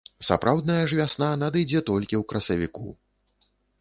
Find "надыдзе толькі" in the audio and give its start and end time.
1.43-2.15